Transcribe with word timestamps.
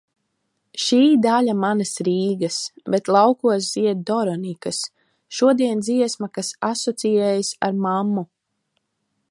Šī 0.83 1.01
daļa 1.25 1.53
manas 1.63 1.91
Rīgas. 2.07 2.57
Bet 2.95 3.11
laukos 3.17 3.67
zied 3.75 4.01
doronikas. 4.11 4.81
Šodien 5.41 5.85
dziesma, 5.89 6.31
kas 6.39 6.51
asociējas 6.71 7.53
ar 7.69 7.79
mammu. 7.85 8.25